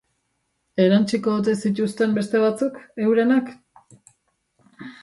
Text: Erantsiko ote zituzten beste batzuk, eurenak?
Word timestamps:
Erantsiko 0.85 1.35
ote 1.41 1.55
zituzten 1.67 2.17
beste 2.17 2.43
batzuk, 2.47 2.81
eurenak? 3.11 3.55